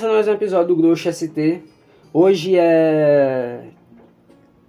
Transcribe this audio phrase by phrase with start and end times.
[0.00, 1.60] começando mais um episódio do Grosso ST.
[2.10, 3.60] Hoje é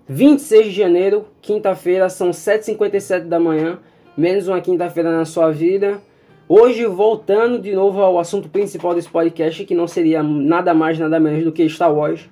[0.10, 3.80] 26 de janeiro, quinta-feira, são 7h57 da manhã,
[4.18, 6.02] menos uma quinta-feira na sua vida.
[6.50, 11.18] Hoje, voltando de novo ao assunto principal desse podcast, que não seria nada mais, nada
[11.18, 12.30] menos do que Star Wars.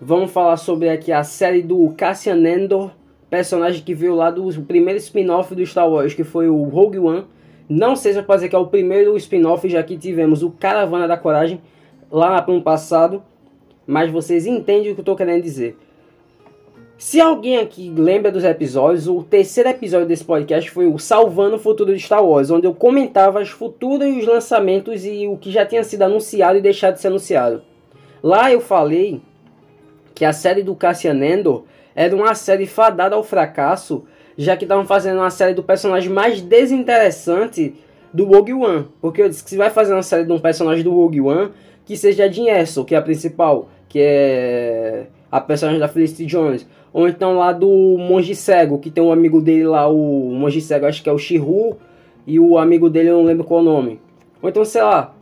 [0.00, 2.92] Vamos falar sobre aqui a série do Cassian Andor,
[3.28, 7.24] personagem que veio lá do primeiro spin-off do Star Wars, que foi o Rogue One.
[7.68, 10.50] Não sei se eu posso dizer que é o primeiro spin-off, já que tivemos o
[10.52, 11.60] Caravana da Coragem
[12.10, 13.22] lá no passado,
[13.86, 15.76] mas vocês entendem o que eu estou querendo dizer.
[16.98, 21.58] Se alguém aqui lembra dos episódios, o terceiro episódio desse podcast foi o Salvando o
[21.58, 25.82] Futuro de Star Wars, onde eu comentava as futuros lançamentos e o que já tinha
[25.82, 27.62] sido anunciado e deixado de ser anunciado.
[28.22, 29.22] Lá eu falei
[30.14, 31.64] que a série do Cassian Endor
[31.94, 34.04] era uma série fadada ao fracasso,
[34.36, 37.74] já que estavam fazendo uma série do personagem mais desinteressante
[38.12, 38.88] do Rogue One.
[39.00, 41.50] Porque eu disse que se vai fazer uma série de um personagem do Rogue One,
[41.90, 42.44] que seja a Jean
[42.86, 46.64] que é a principal, que é a personagem da Felicity Jones.
[46.92, 47.66] Ou então lá do
[47.98, 51.18] Monge Cego, que tem um amigo dele lá, o Monge Cego, acho que é o
[51.18, 51.76] Shihu,
[52.24, 54.00] e o amigo dele eu não lembro qual o nome.
[54.40, 55.16] Ou então, sei lá,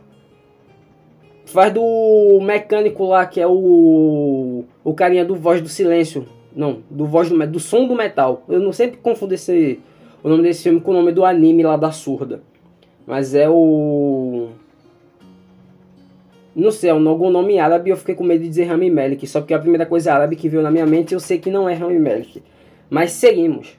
[1.47, 4.63] Faz do mecânico lá, que é o.
[4.83, 6.27] O carinha do Voz do Silêncio.
[6.55, 8.43] Não, do Voz do, do Som do Metal.
[8.47, 9.79] Eu não sempre confundo esse,
[10.21, 12.43] o nome desse filme com o nome do anime lá da surda.
[13.07, 14.49] Mas é o.
[16.55, 19.25] Não sei, é algum nome árabe eu fiquei com medo de dizer Rami Malek.
[19.27, 21.69] Só porque a primeira coisa árabe que veio na minha mente eu sei que não
[21.69, 22.43] é Rami Malek.
[22.89, 23.77] Mas seguimos.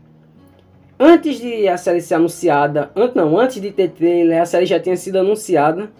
[0.98, 4.79] Antes de a série ser anunciada, antes, não, antes de ter trailer, a série já
[4.79, 5.91] tinha sido anunciada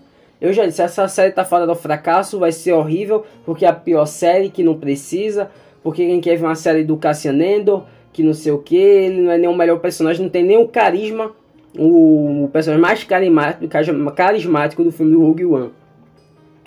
[0.41, 3.75] eu já disse, essa série tá fora do fracasso, vai ser horrível, porque é a
[3.75, 5.51] pior série que não precisa,
[5.83, 9.21] porque quem quer ver uma série do Cassian Endor, que não sei o que, ele
[9.21, 11.33] não é nem o melhor personagem, não tem nem o carisma,
[11.79, 13.69] o, o personagem mais carismático,
[14.15, 15.71] carismático do filme do Rogue One.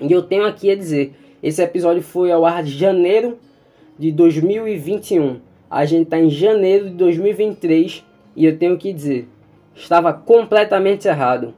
[0.02, 3.38] E eu tenho aqui a dizer, esse episódio foi ao ar de janeiro
[3.97, 5.39] de 2021.
[5.69, 8.03] A gente tá em janeiro de 2023
[8.35, 9.28] e eu tenho que dizer,
[9.75, 11.53] estava completamente errado.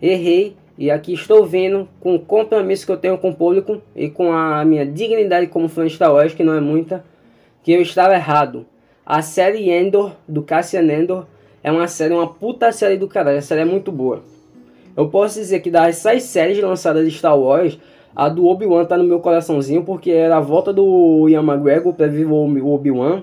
[0.00, 4.08] Errei e aqui estou vendo com o compromisso que eu tenho com o público e
[4.08, 7.04] com a minha dignidade como fã de Star Wars, que não é muita,
[7.62, 8.66] que eu estava errado.
[9.04, 11.26] A série Endor, do Cassian Endor,
[11.62, 13.38] é uma série, uma puta série do caralho.
[13.38, 14.22] A série é muito boa.
[14.96, 17.78] Eu posso dizer que das seis séries lançadas de Star Wars,
[18.14, 22.26] a do Obi-Wan tá no meu coraçãozinho, porque era a volta do Ian McGregor viver
[22.26, 23.22] o Obi-Wan.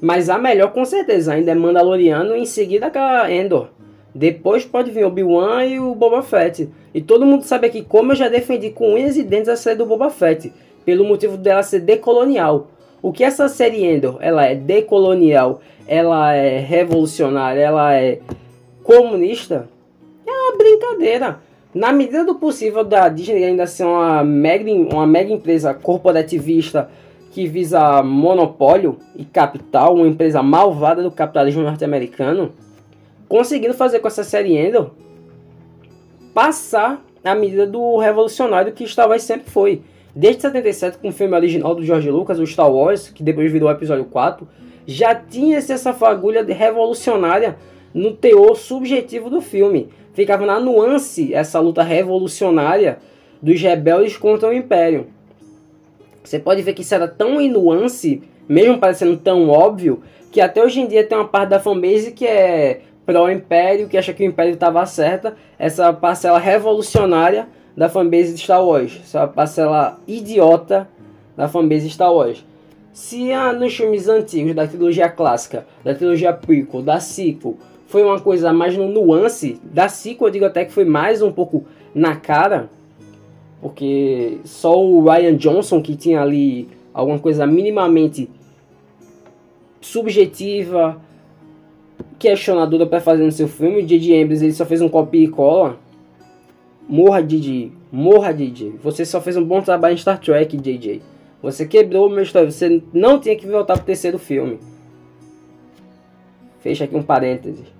[0.00, 3.68] Mas a melhor, com certeza, ainda é Mandaloriano e em seguida a Endor.
[4.14, 6.68] Depois pode vir o Obi-Wan e o Boba Fett.
[6.92, 9.76] E todo mundo sabe aqui como eu já defendi com unhas e dentes a série
[9.76, 10.52] do Boba Fett.
[10.84, 12.68] Pelo motivo dela ser decolonial.
[13.00, 18.18] O que essa série Endor, ela é decolonial, ela é revolucionária, ela é
[18.82, 19.68] comunista.
[20.48, 21.40] Uma brincadeira.
[21.74, 26.88] Na medida do possível da Disney ainda ser uma mega, uma mega empresa corporativista
[27.30, 32.52] que visa monopólio e capital, uma empresa malvada do capitalismo norte-americano,
[33.28, 34.90] conseguindo fazer com essa série Endor
[36.32, 39.82] passar a medida do revolucionário que Star Wars sempre foi.
[40.16, 43.68] Desde 77, com o filme original do George Lucas, o Star Wars, que depois virou
[43.68, 44.48] o episódio 4,
[44.86, 47.58] já tinha essa fagulha revolucionária
[47.92, 49.88] no teor subjetivo do filme.
[50.12, 52.98] Ficava na nuance essa luta revolucionária
[53.40, 55.06] dos rebeldes contra o Império.
[56.22, 60.62] Você pode ver que isso era tão em nuance, mesmo parecendo tão óbvio, que até
[60.62, 64.26] hoje em dia tem uma parte da fanbase que é pró-império, que acha que o
[64.26, 70.88] império estava certa, essa parcela revolucionária da fanbase de Star Wars, essa parcela idiota
[71.36, 72.44] da fanbase de Star Wars.
[72.92, 77.56] Se ah, nos filmes antigos da trilogia clássica, da trilogia prequel, da sequel,
[77.88, 81.32] foi uma coisa mais no nuance, da sequel eu digo até que foi mais um
[81.32, 82.68] pouco na cara,
[83.62, 88.30] porque só o Ryan Johnson que tinha ali alguma coisa minimamente
[89.80, 91.00] subjetiva,
[92.18, 93.78] questionadora para fazer no seu filme.
[93.78, 94.22] O J.J.
[94.22, 95.78] Abrams ele só fez um copia e cola.
[96.86, 97.72] Morra, DJ.
[97.90, 98.74] Morra, DJ.
[98.82, 101.00] Você só fez um bom trabalho em Star Trek, JJ.
[101.42, 102.50] Você quebrou o meu história.
[102.50, 104.58] Você não tinha que voltar pro terceiro filme.
[106.60, 107.77] Fecha aqui um parêntese.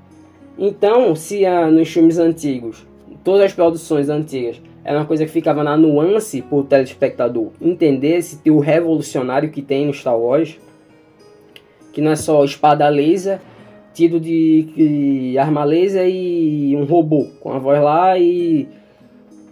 [0.59, 2.85] Então, se nos filmes antigos,
[3.23, 8.39] todas as produções antigas, era uma coisa que ficava na nuance pro telespectador entender esse
[8.39, 10.59] teu revolucionário que tem no Star Wars,
[11.93, 13.41] que não é só espada laser
[13.93, 14.63] tido de,
[15.33, 18.69] de arma laser e um robô com a voz lá e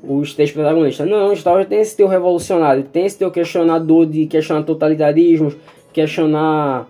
[0.03, 1.09] os três protagonistas.
[1.09, 5.57] Não, Star Wars tem esse teu revolucionário, tem esse teu questionador de questionar totalitarismos,
[5.93, 6.89] questionar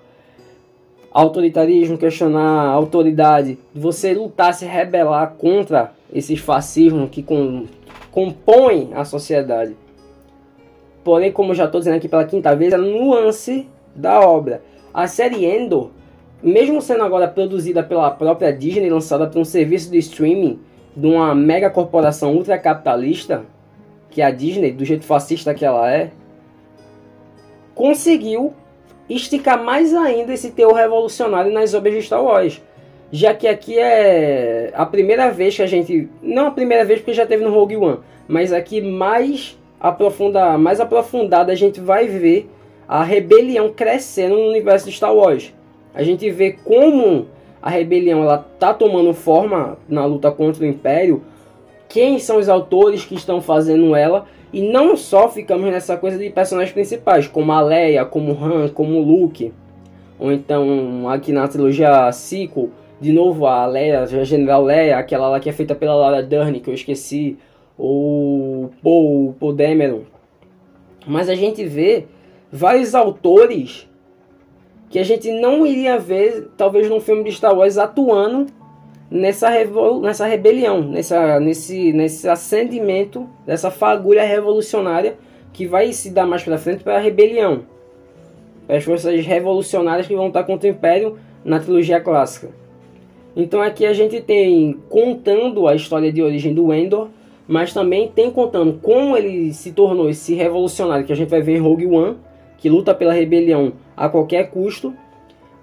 [1.16, 7.64] autoritarismo, questionar autoridade, você lutar, se rebelar contra esses fascismos que com,
[8.12, 9.74] compõem a sociedade.
[11.02, 14.62] Porém, como já estou dizendo aqui pela quinta vez, a nuance da obra.
[14.92, 15.88] A série Endor,
[16.42, 20.60] mesmo sendo agora produzida pela própria Disney, lançada por um serviço de streaming
[20.94, 23.46] de uma mega corporação ultracapitalista,
[24.10, 26.10] que é a Disney, do jeito fascista que ela é,
[27.74, 28.52] conseguiu
[29.08, 32.60] esticar mais ainda esse teor revolucionário nas obras de Star Wars.
[33.12, 36.08] Já que aqui é a primeira vez que a gente.
[36.22, 40.80] Não a primeira vez porque já teve no Rogue One, mas aqui mais, aprofunda, mais
[40.80, 42.50] aprofundada a gente vai ver
[42.88, 45.52] a rebelião crescendo no universo de Star Wars.
[45.94, 47.28] A gente vê como
[47.62, 51.22] a rebelião ela tá tomando forma na luta contra o Império,
[51.88, 54.26] quem são os autores que estão fazendo ela
[54.56, 58.98] e não só ficamos nessa coisa de personagens principais, como a Leia, como Han, como
[59.00, 59.52] Luke,
[60.18, 65.38] ou então aqui na trilogia sequel, de novo a Leia, a General Leia, aquela lá
[65.40, 67.36] que é feita pela Laura Dern, que eu esqueci,
[67.76, 70.04] ou Paul, Paul Dameron.
[71.06, 72.06] Mas a gente vê
[72.50, 73.86] vários autores
[74.88, 78.46] que a gente não iria ver, talvez num filme de Star Wars, atuando
[79.10, 79.50] nessa,
[80.02, 85.16] nessa rebelião, nessa, nesse, nesse acendimento dessa fagulha revolucionária
[85.52, 87.62] que vai se dar mais para frente para a rebelião.
[88.66, 92.50] Para as forças revolucionárias que vão estar contra o Império na trilogia clássica.
[93.34, 97.08] Então aqui a gente tem contando a história de origem do Endor,
[97.46, 101.56] mas também tem contando como ele se tornou esse revolucionário que a gente vai ver
[101.56, 102.16] em Rogue One,
[102.58, 104.94] que luta pela rebelião a qualquer custo.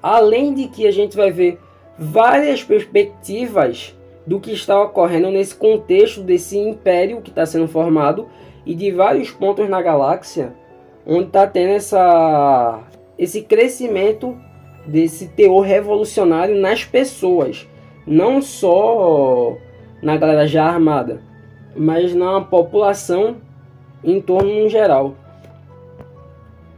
[0.02, 1.60] Além de que a gente vai ver
[2.04, 3.96] várias perspectivas
[4.26, 8.28] do que está ocorrendo nesse contexto desse império que está sendo formado
[8.66, 10.54] e de vários pontos na galáxia
[11.06, 12.82] onde está tendo essa,
[13.18, 14.38] esse crescimento
[14.86, 17.68] desse teor revolucionário nas pessoas,
[18.06, 19.58] não só
[20.02, 21.22] na galera já armada,
[21.76, 23.38] mas na população
[24.04, 25.16] em torno em geral.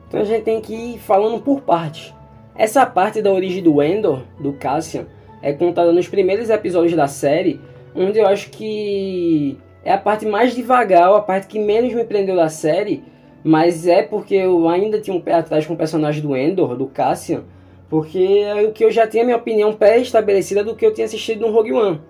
[0.07, 2.13] Então a gente tem que ir falando por partes.
[2.55, 5.07] Essa parte da origem do Endor, do Cassian,
[5.45, 7.61] é contada nos primeiros episódios da série,
[7.95, 12.35] onde eu acho que é a parte mais devagar, a parte que menos me prendeu
[12.35, 13.03] da série,
[13.43, 16.87] mas é porque eu ainda tinha um pé atrás com o personagem do Endor, do
[16.87, 17.43] Cassian,
[17.87, 21.41] porque é o que eu já tinha minha opinião pré-estabelecida do que eu tinha assistido
[21.41, 22.01] no Rogue One.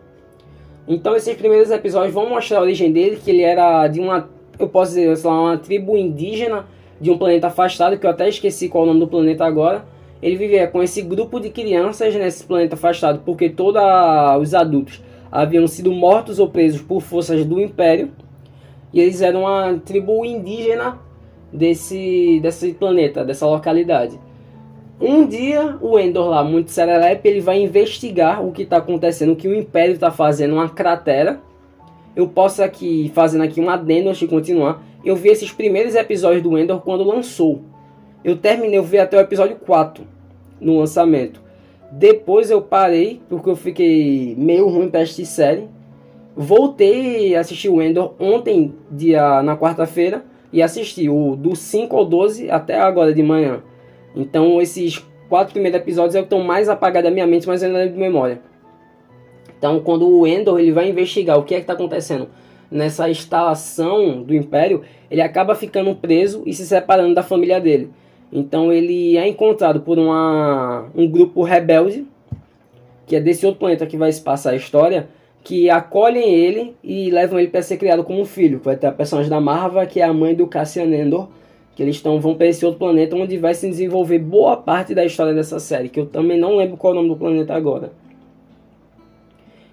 [0.87, 4.69] Então esses primeiros episódios vão mostrar a origem dele, que ele era de uma, eu
[4.69, 6.65] posso dizer, sei lá, uma tribo indígena
[7.01, 9.83] de um planeta afastado, que eu até esqueci qual é o nome do planeta agora,
[10.21, 13.81] ele vivia com esse grupo de crianças nesse planeta afastado, porque todos
[14.41, 15.01] os adultos
[15.31, 18.11] haviam sido mortos ou presos por forças do Império,
[18.93, 20.99] e eles eram uma tribo indígena
[21.51, 24.19] desse, desse planeta, dessa localidade.
[24.99, 29.35] Um dia, o Endor lá, muito serelepe, ele vai investigar o que está acontecendo, o
[29.35, 31.41] que o Império está fazendo, uma cratera.
[32.15, 36.41] Eu posso aqui, fazendo aqui um adendo antes de continuar, eu vi esses primeiros episódios
[36.41, 37.61] do Endor quando lançou.
[38.25, 40.03] Eu terminei, eu vi até o episódio 4
[40.59, 41.39] no lançamento.
[41.91, 45.69] Depois eu parei, porque eu fiquei meio ruim para assistir série.
[46.35, 52.03] Voltei a assistir o Endor ontem, dia, na quarta-feira, e assisti o do 5 ao
[52.03, 53.61] 12 até agora de manhã.
[54.15, 57.61] Então esses quatro primeiros episódios é o que estão mais apagados da minha mente, mas
[57.61, 58.41] ainda lembro de memória.
[59.55, 62.27] Então quando o Endor ele vai investigar o que é que está acontecendo
[62.71, 64.81] nessa instalação do Império,
[65.11, 67.91] ele acaba ficando preso e se separando da família dele.
[68.31, 72.05] Então ele é encontrado por uma, um grupo rebelde,
[73.05, 75.07] que é desse outro planeta que vai se passar a história,
[75.43, 78.59] que acolhem ele e levam ele para ser criado como um filho.
[78.63, 81.27] Vai ter a personagem da Marva, que é a mãe do Cassian Endor,
[81.75, 85.05] que eles estão, vão para esse outro planeta onde vai se desenvolver boa parte da
[85.05, 87.91] história dessa série, que eu também não lembro qual é o nome do planeta agora.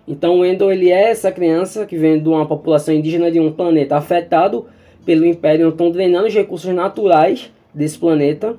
[0.07, 3.53] Então o Endor ele é essa criança que vem de uma população indígena de um
[3.53, 4.67] planeta afetado
[5.07, 8.57] pelo Império, estão drenando os recursos naturais desse planeta.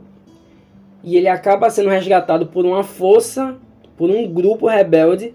[1.04, 3.56] E ele acaba sendo resgatado por uma força,
[3.98, 5.34] por um grupo rebelde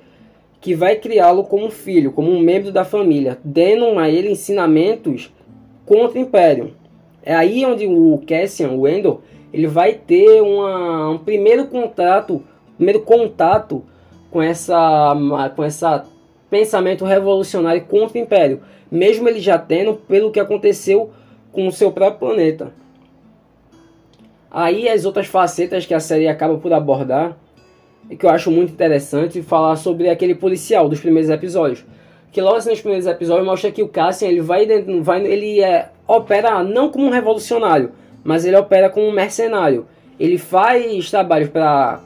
[0.60, 5.32] que vai criá-lo como filho, como um membro da família, dando a ele ensinamentos
[5.86, 6.72] contra o Império.
[7.22, 9.20] É aí onde o Cassian, o Endor,
[9.52, 12.42] ele vai ter uma, um primeiro contato,
[12.76, 13.84] primeiro contato
[14.30, 15.14] com essa
[15.54, 16.04] com essa
[16.50, 21.10] pensamento revolucionário contra o Império, mesmo ele já tendo pelo que aconteceu
[21.52, 22.72] com o seu próprio planeta.
[24.58, 27.36] Aí as outras facetas que a série acaba por abordar,
[28.10, 31.84] e que eu acho muito interessante, falar sobre aquele policial dos primeiros episódios.
[32.32, 34.66] Que logo assim, nos primeiros episódios mostra que o Cassian ele vai,
[35.00, 37.92] vai ele é, opera não como um revolucionário,
[38.24, 39.86] mas ele opera como um mercenário.
[40.18, 42.00] Ele faz trabalhos para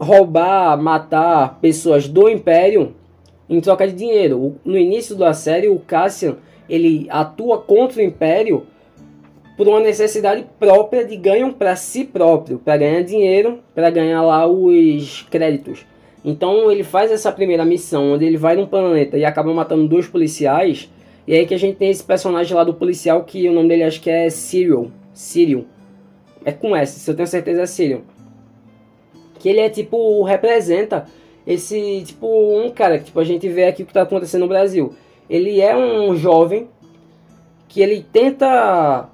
[0.00, 2.94] roubar, matar pessoas do Império
[3.46, 4.56] em troca de dinheiro.
[4.64, 8.66] No início da série, o Cassian ele atua contra o Império
[9.56, 14.46] por uma necessidade própria de ganho para si próprio, para ganhar dinheiro, para ganhar lá
[14.46, 15.86] os créditos.
[16.24, 20.06] Então ele faz essa primeira missão, onde ele vai num planeta e acaba matando dois
[20.06, 20.90] policiais.
[21.26, 23.84] E aí que a gente tem esse personagem lá do policial que o nome dele
[23.84, 24.90] acho que é Cyril.
[25.12, 25.66] Cyril.
[26.44, 28.02] É com S, se eu tenho certeza é Cyril.
[29.38, 31.06] Que ele é tipo, representa
[31.46, 34.48] esse, tipo, um cara que tipo, a gente vê aqui o que está acontecendo no
[34.48, 34.94] Brasil.
[35.28, 36.68] Ele é um jovem
[37.68, 39.08] que ele tenta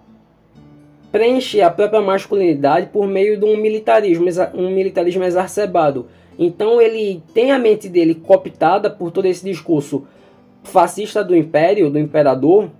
[1.11, 6.07] preencher a própria masculinidade por meio de um militarismo, um militarismo exacerbado.
[6.38, 10.07] Então ele tem a mente dele cooptada por todo esse discurso
[10.62, 12.71] fascista do império, do imperador,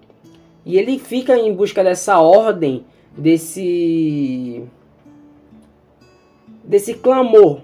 [0.65, 2.85] e ele fica em busca dessa ordem,
[3.17, 4.63] desse
[6.63, 7.61] desse clamor,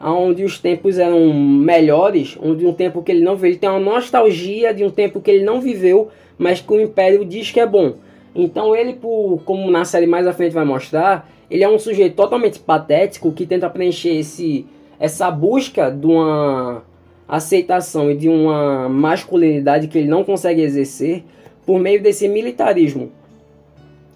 [0.00, 3.78] onde os tempos eram melhores, onde um tempo que ele não viveu, ele tem uma
[3.78, 6.08] nostalgia de um tempo que ele não viveu,
[6.38, 7.94] mas que o império diz que é bom.
[8.36, 12.14] Então ele, por, como na série mais à frente vai mostrar, ele é um sujeito
[12.14, 14.66] totalmente patético que tenta preencher esse,
[15.00, 16.82] essa busca de uma
[17.26, 21.24] aceitação e de uma masculinidade que ele não consegue exercer
[21.64, 23.10] por meio desse militarismo.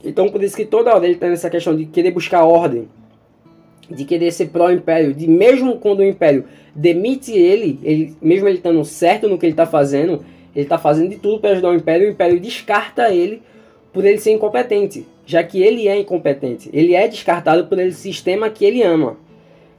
[0.05, 2.89] Então por isso que toda hora ele tem essa questão de querer buscar ordem,
[3.89, 8.85] de querer ser pró-império, de mesmo quando o império demite ele, ele mesmo ele estando
[8.85, 10.25] certo no que ele está fazendo,
[10.55, 13.43] ele está fazendo de tudo para ajudar o império, o império descarta ele
[13.93, 16.71] por ele ser incompetente, já que ele é incompetente.
[16.73, 19.17] Ele é descartado por esse sistema que ele ama.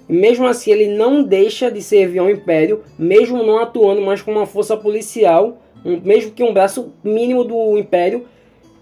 [0.07, 4.45] Mesmo assim, ele não deixa de servir ao Império, mesmo não atuando mais como uma
[4.45, 8.25] força policial, mesmo que um braço mínimo do Império,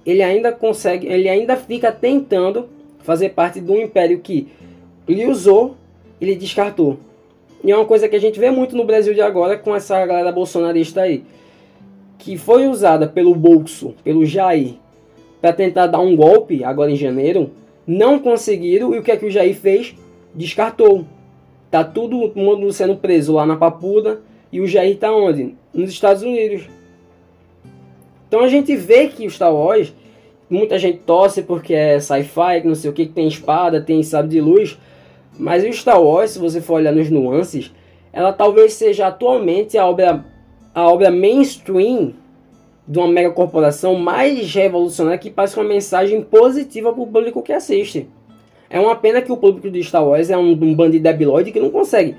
[0.06, 2.68] ele ainda consegue, ele ainda fica tentando
[3.00, 4.48] fazer parte do Império que
[5.08, 5.76] lhe usou
[6.20, 6.98] e lhe descartou.
[7.64, 10.04] E é uma coisa que a gente vê muito no Brasil de agora com essa
[10.06, 11.24] galera bolsonarista aí,
[12.18, 14.76] que foi usada pelo bolso, pelo Jair,
[15.42, 17.52] para tentar dar um golpe agora em janeiro,
[17.88, 19.96] não conseguiram e o que é que o Jair fez?
[20.34, 21.06] Descartou.
[21.72, 25.56] Tá todo mundo sendo preso lá na Papuda e o Jair tá onde?
[25.74, 26.64] Nos Estados Unidos.
[28.28, 29.94] Então a gente vê que o Star Wars,
[30.50, 34.30] muita gente torce porque é sci-fi, não sei o que, que tem espada, tem sábio
[34.30, 34.78] de luz,
[35.38, 37.72] mas o Star Wars, se você for olhar nos nuances,
[38.12, 40.26] ela talvez seja atualmente a obra,
[40.76, 42.14] a obra mainstream
[42.90, 47.54] de uma mega corporação mais revolucionária que passa uma mensagem positiva para o público que
[47.54, 48.08] assiste.
[48.68, 51.52] É uma pena que o público de Star Wars é um, um bando de debilóide
[51.52, 52.16] que não consegue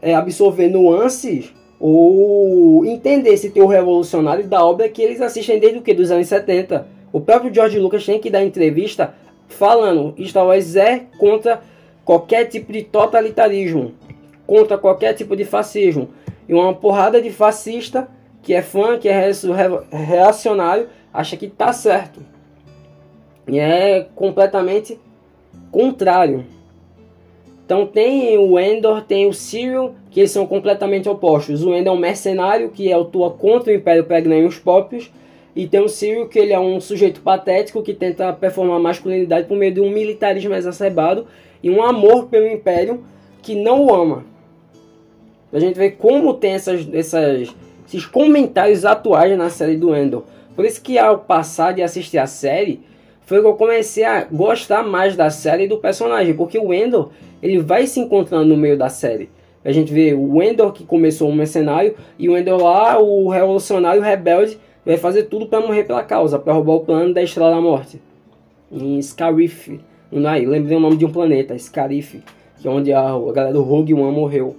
[0.00, 5.82] é, absorver nuances ou entender esse teor revolucionário da obra que eles assistem desde o
[5.82, 5.92] que?
[5.92, 6.86] Dos anos 70.
[7.12, 9.12] O próprio George Lucas tem que dar entrevista
[9.48, 11.62] falando Star Wars é contra
[12.04, 13.92] qualquer tipo de totalitarismo,
[14.46, 16.10] contra qualquer tipo de fascismo.
[16.48, 18.08] E uma porrada de fascista
[18.42, 19.30] que é fã, que é
[19.90, 22.20] reacionário, acha que tá certo.
[23.46, 24.98] E é completamente
[25.70, 26.44] contrário.
[27.64, 31.64] Então tem o Endor, tem o Cyril, que eles são completamente opostos.
[31.64, 35.10] O Endor é um mercenário que atua contra o Império para ganhar os próprios.
[35.54, 39.56] E tem o Cyril, que ele é um sujeito patético que tenta performar masculinidade por
[39.56, 41.26] meio de um militarismo exacerbado
[41.62, 43.04] e um amor pelo Império
[43.42, 44.24] que não o ama.
[45.52, 47.54] A gente vê como tem essas, essas
[47.90, 50.22] esses comentários atuais na série do Endor.
[50.54, 52.80] Por isso que ao passar de assistir a série,
[53.22, 57.10] foi que eu comecei a gostar mais da série e do personagem, porque o Endor,
[57.42, 59.28] ele vai se encontrando no meio da série.
[59.64, 64.00] A gente vê o Endor que começou um mercenário e o Endor lá, o revolucionário
[64.00, 64.56] rebelde,
[64.86, 68.00] vai fazer tudo para morrer pela causa, para roubar o plano da Estrela da Morte.
[68.70, 69.80] Em Scarif,
[70.28, 72.22] aí, lembrei o nome de um planeta, Scarif,
[72.60, 74.54] que é onde a galera do Rogue One morreu.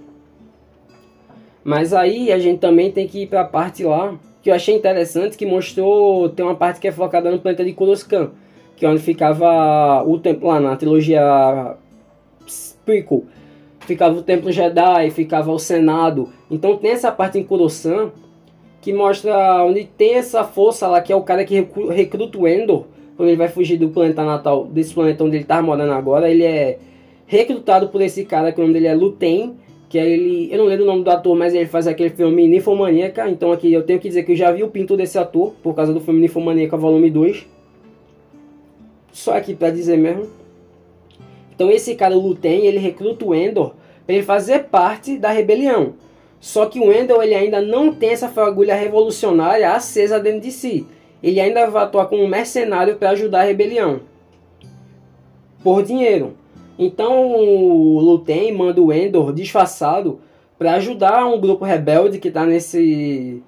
[1.64, 4.74] Mas aí a gente também tem que ir para a parte lá que eu achei
[4.74, 8.30] interessante, que mostrou, tem uma parte que é focada no planeta de Coruscant,
[8.74, 11.76] que é onde ficava o templo lá na trilogia
[12.84, 13.24] prequel.
[13.80, 16.28] Ficava o templo Jedi, ficava o Senado.
[16.50, 18.10] Então tem essa parte em Coruscant
[18.80, 22.86] que mostra onde tem essa força lá, que é o cara que recruta o Endor,
[23.16, 26.42] quando ele vai fugir do planeta natal, desse planeta onde ele tá morando agora, ele
[26.42, 26.80] é
[27.24, 29.54] recrutado por esse cara, que o nome dele é Luten,
[29.92, 32.48] que é ele, eu não lembro o nome do ator, mas ele faz aquele filme
[32.48, 35.52] Ninfomaníaca, então aqui eu tenho que dizer que eu já vi o pinto desse ator,
[35.62, 37.46] por causa do filme Ninfomaníaca volume 2.
[39.12, 40.30] Só aqui para dizer mesmo.
[41.54, 43.74] Então esse cara, o Luten, ele recruta o Endor
[44.06, 45.92] para ele fazer parte da rebelião.
[46.40, 50.86] Só que o Endor ele ainda não tem essa fagulha revolucionária acesa dentro de si.
[51.22, 54.00] Ele ainda vai atuar como mercenário para ajudar a rebelião.
[55.62, 56.32] Por dinheiro.
[56.78, 60.20] Então o Luten manda o Endor disfarçado
[60.58, 63.42] para ajudar um grupo rebelde que está nesse.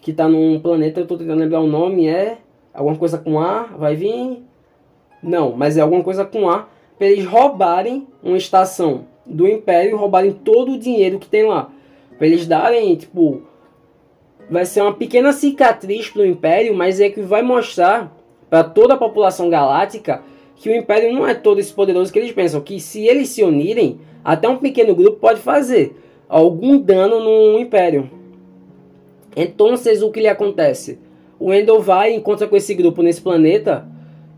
[0.00, 2.38] que está num planeta, eu estou tentando lembrar o nome, é.
[2.72, 4.42] alguma coisa com A, vai vir.
[5.22, 6.66] Não, mas é alguma coisa com A
[6.98, 11.70] para eles roubarem uma estação do Império roubarem todo o dinheiro que tem lá.
[12.16, 13.42] Para eles darem, tipo,
[14.50, 18.14] vai ser uma pequena cicatriz para o Império, mas é que vai mostrar
[18.48, 20.22] para toda a população galáctica
[20.56, 22.60] que o Império não é todo esse poderoso que eles pensam.
[22.60, 25.94] Que se eles se unirem, até um pequeno grupo pode fazer
[26.28, 28.10] algum dano no Império.
[29.36, 30.98] Então, o que lhe acontece?
[31.38, 33.86] O Endor vai e encontra com esse grupo nesse planeta,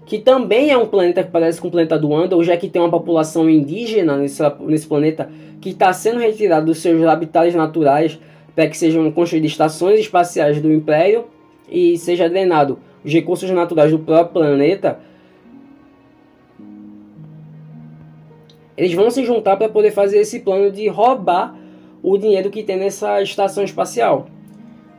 [0.04, 2.82] que também é um planeta que parece com o planeta do Andor, já que tem
[2.82, 8.18] uma população indígena nesse, planeta que está sendo retirada dos seus habitats naturais
[8.56, 11.26] para que sejam construídas estações espaciais do Império
[11.70, 14.98] e seja drenado os recursos naturais do próprio planeta.
[18.78, 21.58] Eles vão se juntar para poder fazer esse plano de roubar
[22.00, 24.26] o dinheiro que tem nessa estação espacial.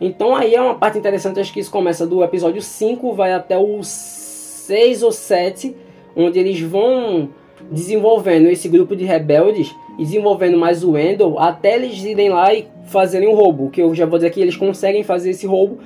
[0.01, 3.57] Então aí é uma parte interessante, acho que isso começa do episódio 5, vai até
[3.57, 5.73] o 6 ou 7,
[6.13, 7.29] onde eles vão
[7.71, 12.67] desenvolvendo esse grupo de rebeldes e desenvolvendo mais o Endor até eles irem lá e
[12.85, 13.69] fazerem um roubo.
[13.69, 15.79] Que eu já vou dizer que eles conseguem fazer esse roubo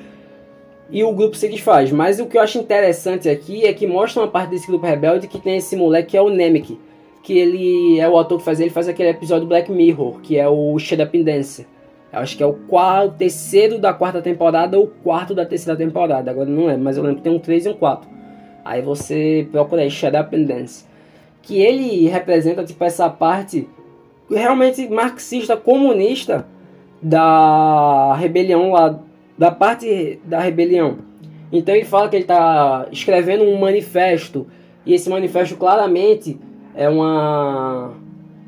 [0.89, 1.91] e o grupo se desfaz.
[1.91, 5.27] Mas o que eu acho interessante aqui é que mostra uma parte desse grupo rebelde
[5.27, 6.75] que tem esse moleque que é o Nemec.
[7.23, 10.47] Que ele é o ator que faz ele faz aquele episódio Black Mirror, que é
[10.47, 11.65] o Shut Up and Dance.
[12.11, 16.29] Eu acho que é o quarto, terceiro da quarta temporada ou quarto da terceira temporada.
[16.29, 18.07] Agora não lembro, mas eu lembro que tem um 3 e um 4.
[18.63, 20.85] Aí você procura aí Shut Up and Dance.
[21.41, 23.67] Que ele representa tipo essa parte
[24.29, 26.45] realmente marxista, comunista
[27.01, 28.99] da rebelião lá,
[29.37, 30.99] da parte da rebelião.
[31.51, 34.47] Então ele fala que ele está escrevendo um manifesto
[34.85, 36.39] e esse manifesto claramente
[36.75, 37.93] é uma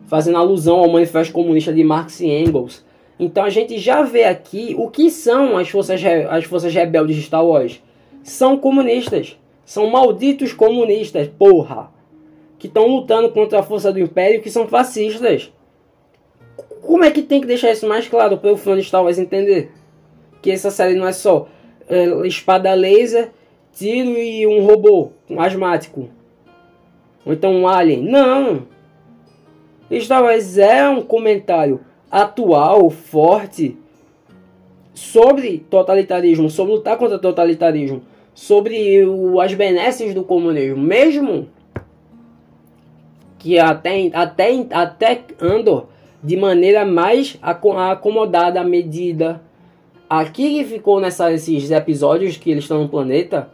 [0.08, 2.84] fazendo alusão ao manifesto comunista de Marx e Engels.
[3.20, 7.22] Então a gente já vê aqui o que são as forças as forças rebeldes de
[7.24, 7.82] Star Wars.
[8.24, 11.92] São comunistas, são malditos comunistas, porra,
[12.58, 15.52] que estão lutando contra a força do império, que são fascistas.
[16.82, 19.18] Como é que tem que deixar isso mais claro para o fã de Star Wars
[19.18, 19.72] entender?
[20.42, 21.48] Que essa série não é só
[21.88, 23.32] é, espada laser,
[23.74, 26.10] tiro e um robô um asmático.
[27.26, 28.04] Ou então um alien.
[28.04, 28.64] Não!
[30.00, 33.78] Star Wars é um comentário atual, forte,
[34.94, 41.48] sobre totalitarismo, sobre lutar contra totalitarismo, sobre o, as benesses do comunismo, mesmo
[43.38, 45.88] que até, até, até Andor
[46.24, 49.42] de maneira mais acomodada à medida.
[50.10, 53.50] Aqui que ficou nesses episódios que eles estão no planeta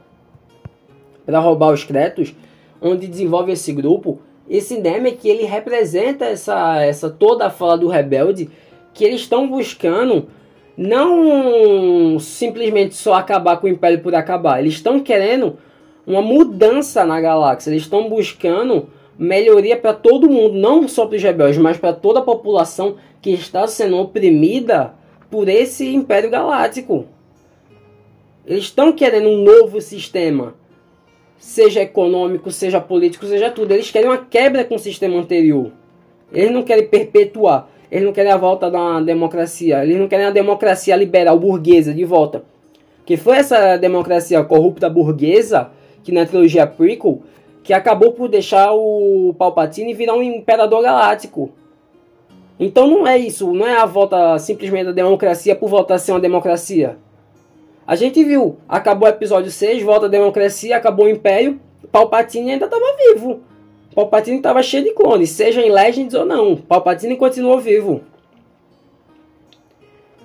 [1.26, 2.34] para roubar os Cretos,
[2.82, 8.50] onde desenvolve esse grupo, esse Namek ele representa essa, essa toda a fala do rebelde
[8.94, 10.28] que eles estão buscando
[10.76, 15.58] não simplesmente só acabar com o Império por acabar, eles estão querendo
[16.06, 21.24] uma mudança na galáxia, eles estão buscando melhoria para todo mundo, não só para os
[21.24, 24.96] rebeldes, mas para toda a população que está sendo oprimida
[25.30, 27.06] por esse Império Galáctico.
[28.46, 30.56] Eles estão querendo um novo sistema,
[31.42, 33.72] seja econômico, seja político, seja tudo.
[33.74, 35.72] Eles querem uma quebra com o sistema anterior.
[36.32, 37.68] Eles não querem perpetuar.
[37.92, 39.84] Eles não querem a volta da democracia.
[39.84, 42.44] Eles não querem a democracia liberal burguesa de volta.
[43.04, 45.72] Que foi essa democracia corrupta burguesa
[46.04, 47.24] que na trilogia prequel
[47.64, 51.52] que acabou por deixar o Palpatine virar um imperador galáctico.
[52.60, 56.12] Então não é isso, não é a volta simplesmente da democracia por voltar a ser
[56.12, 56.98] uma democracia.
[57.92, 61.60] A gente viu, acabou o episódio 6, volta a democracia, acabou o Império,
[61.92, 63.42] Palpatine ainda estava vivo.
[63.94, 66.56] Palpatine estava cheio de clones, seja em Legends ou não.
[66.56, 68.00] Palpatine continuou vivo.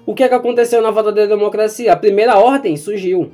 [0.06, 1.92] O que, é que aconteceu na volta da democracia?
[1.92, 3.32] A primeira ordem surgiu.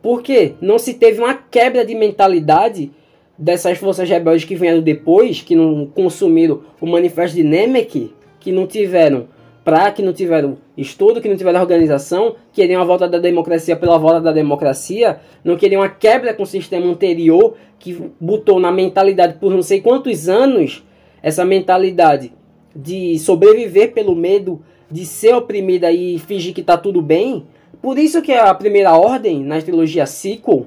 [0.00, 0.54] Por quê?
[0.62, 2.90] Não se teve uma quebra de mentalidade
[3.36, 8.66] dessas forças rebeldes que vieram depois, que não consumiram o manifesto de Nemec, que não
[8.66, 9.28] tiveram
[9.68, 13.98] pra, que não tiveram estudo, que não tiveram organização, queriam a volta da democracia pela
[13.98, 19.34] volta da democracia, não queriam a quebra com o sistema anterior que botou na mentalidade
[19.34, 20.82] por não sei quantos anos
[21.22, 22.32] essa mentalidade
[22.74, 27.44] de sobreviver pelo medo de ser oprimida e fingir que tá tudo bem.
[27.82, 30.64] Por isso que a primeira ordem na trilogia sequel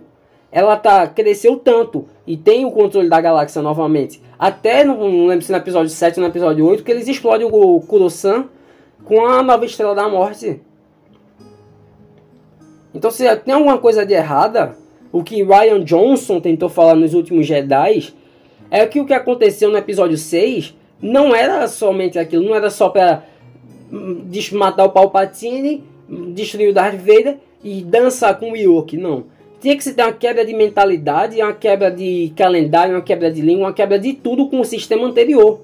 [0.52, 4.22] ela tá cresceu tanto e tem o controle da galáxia novamente.
[4.38, 7.80] Até não lembro se no episódio 7 ou no episódio 8 que eles explodem o
[7.80, 8.46] Kurosan
[9.06, 10.60] com a nova estrela da morte.
[12.94, 14.76] Então se tem alguma coisa de errada,
[15.12, 18.14] o que Ryan Johnson tentou falar nos últimos Jedi
[18.70, 22.90] é que o que aconteceu no episódio 6 não era somente aquilo, não era só
[22.90, 23.24] para
[23.92, 25.84] hum, matar o Palpatine,
[26.34, 29.26] destruir o Darth Vader e dançar com o Yoke, não
[29.62, 33.42] tinha que se ter uma quebra de mentalidade, uma quebra de calendário, uma quebra de
[33.42, 35.62] língua, uma quebra de tudo com o sistema anterior.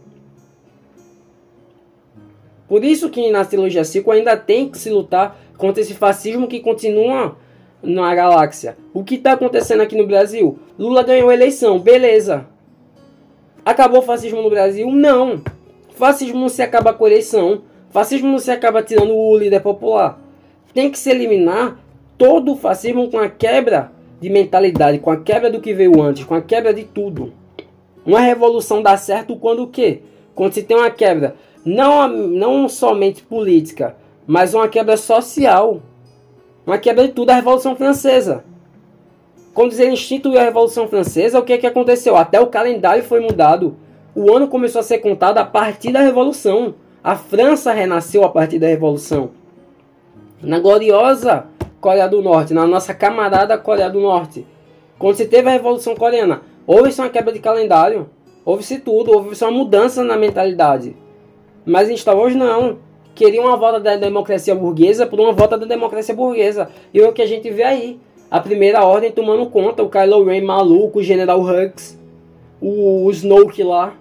[2.67, 6.60] Por isso que na trilogia 5 ainda tem que se lutar contra esse fascismo que
[6.60, 7.38] continua
[7.82, 8.77] na galáxia.
[8.93, 10.60] O que está acontecendo aqui no Brasil?
[10.77, 12.45] Lula ganhou a eleição, beleza.
[13.63, 14.89] Acabou o fascismo no Brasil?
[14.91, 15.41] Não.
[15.89, 17.62] Fascismo não se acaba com a eleição.
[17.89, 20.19] Fascismo não se acaba tirando o líder popular.
[20.73, 21.80] Tem que se eliminar
[22.17, 26.23] todo o fascismo com a quebra de mentalidade, com a quebra do que veio antes,
[26.23, 27.34] com a quebra de tudo.
[28.06, 30.01] Uma revolução dá certo quando o quê?
[30.34, 31.36] Quando se tem uma quebra,
[31.67, 35.82] não, não somente política, mas uma quebra social.
[36.65, 38.45] Uma quebra de tudo a Revolução Francesa.
[39.53, 42.15] Quando ele instituiu a Revolução Francesa, o que, é que aconteceu?
[42.15, 43.75] Até o calendário foi mudado.
[44.15, 46.75] O ano começou a ser contado a partir da Revolução.
[47.03, 49.32] A França renasceu a partir da Revolução.
[50.41, 51.47] Na gloriosa
[51.82, 54.47] Coreia do Norte, na nossa camarada Coreia do Norte.
[54.97, 58.10] Quando se teve a Revolução Coreana, houve-se uma quebra de calendário,
[58.45, 60.95] houve-se tudo, houve-se uma mudança na mentalidade.
[61.67, 62.77] Mas em Star Wars não.
[63.13, 66.69] Queriam uma volta da democracia burguesa por uma volta da democracia burguesa.
[66.93, 67.99] E é o que a gente vê aí.
[68.32, 71.97] A primeira ordem tomando conta, o Kylo Ren maluco, o General Hux,
[72.62, 73.93] o, o Snoke lá.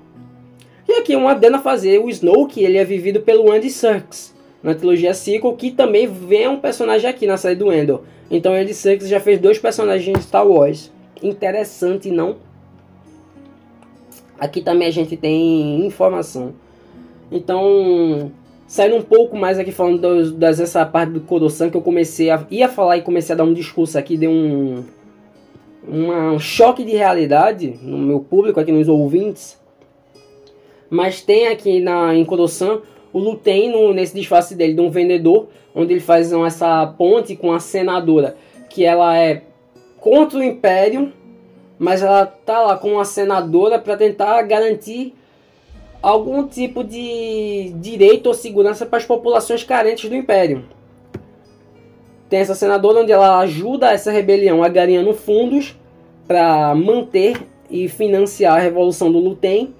[0.88, 5.14] E aqui uma adena fazer, o Snoke ele é vivido pelo Andy Serkis na trilogia
[5.14, 8.02] sequel, que também vem um personagem aqui na série do Endor.
[8.30, 10.92] Então Andy Serkis já fez dois personagens de Star Wars.
[11.22, 12.36] Interessante, não?
[14.38, 16.52] Aqui também a gente tem informação.
[17.30, 18.30] Então,
[18.66, 22.30] saindo um pouco mais aqui falando das, das essa parte do Coruscant que eu comecei
[22.30, 24.84] a ia falar e comecei a dar um discurso aqui, deu um
[25.86, 29.58] uma, um choque de realidade no meu público aqui nos ouvintes.
[30.90, 32.80] Mas tem aqui na em Coruscant
[33.12, 37.34] o Lu tem no, nesse disfarce dele de um vendedor, onde ele faz essa ponte
[37.34, 38.36] com a senadora,
[38.68, 39.42] que ela é
[39.98, 41.10] contra o Império,
[41.78, 45.14] mas ela tá lá com uma senadora para tentar garantir
[46.06, 50.64] algum tipo de direito ou segurança para as populações carentes do Império.
[52.30, 55.76] Tem essa senadora onde ela ajuda essa rebelião agariando fundos
[56.24, 59.74] para manter e financiar a revolução do Lutem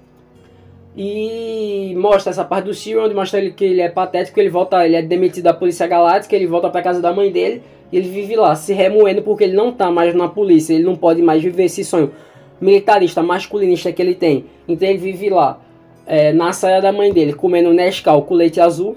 [0.97, 4.85] e mostra essa parte do Cyril, onde mostra ele que ele é patético, ele volta,
[4.85, 8.09] ele é demitido da Polícia Galáctica, ele volta para casa da mãe dele e ele
[8.09, 11.41] vive lá, se remoendo porque ele não tá mais na polícia, ele não pode mais
[11.41, 12.11] viver esse sonho
[12.59, 14.43] militarista, masculinista que ele tem.
[14.67, 15.61] Então ele vive lá,
[16.07, 18.95] é, na saia da mãe dele, comendo Nescau com leite azul,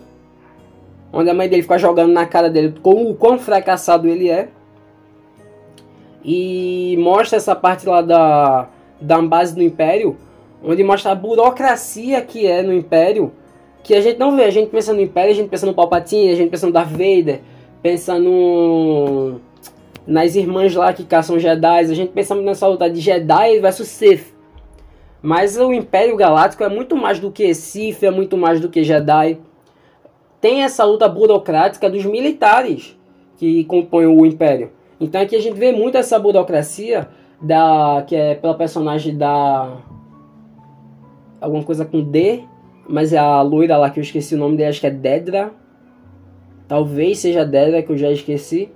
[1.12, 4.48] onde a mãe dele fica jogando na cara dele como o quão fracassado ele é.
[6.24, 8.68] E mostra essa parte lá da,
[9.00, 10.16] da base do Império,
[10.62, 13.32] onde mostra a burocracia que é no Império,
[13.82, 14.44] que a gente não vê.
[14.44, 16.90] A gente pensa no Império, a gente pensa no Palpatine, a gente pensa no Darth
[16.90, 17.40] Vader,
[17.82, 19.40] pensa no
[20.06, 24.39] nas irmãs lá que caçam Jedi, a gente pensa nessa luta de Jedi versus Sith.
[25.22, 28.82] Mas o Império Galáctico é muito mais do que Sith, é muito mais do que
[28.82, 29.38] Jedi.
[30.40, 32.98] Tem essa luta burocrática dos militares
[33.36, 34.70] que compõem o Império.
[34.98, 37.08] Então aqui a gente vê muito essa burocracia
[37.40, 39.78] da que é pela personagem da
[41.40, 42.42] alguma coisa com D,
[42.88, 45.52] mas é a loira lá que eu esqueci o nome dela, acho que é Dedra.
[46.66, 48.70] Talvez seja Dedra que eu já esqueci.